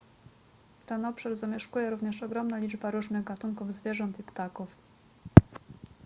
[0.85, 4.75] ten obszar zamieszkuje również ogromna liczba różnych gatunków zwierząt i ptaków